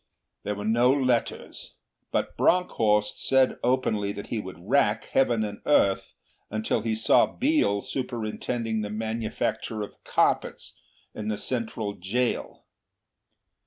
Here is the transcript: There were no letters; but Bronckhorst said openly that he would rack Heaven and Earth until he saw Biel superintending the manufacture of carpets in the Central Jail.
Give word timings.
There 0.41 0.55
were 0.55 0.65
no 0.65 0.91
letters; 0.91 1.75
but 2.11 2.35
Bronckhorst 2.35 3.19
said 3.23 3.59
openly 3.63 4.11
that 4.13 4.29
he 4.29 4.39
would 4.39 4.57
rack 4.67 5.03
Heaven 5.03 5.43
and 5.43 5.61
Earth 5.67 6.15
until 6.49 6.81
he 6.81 6.95
saw 6.95 7.27
Biel 7.27 7.83
superintending 7.83 8.81
the 8.81 8.89
manufacture 8.89 9.83
of 9.83 10.03
carpets 10.03 10.73
in 11.13 11.27
the 11.27 11.37
Central 11.37 11.93
Jail. 11.93 12.65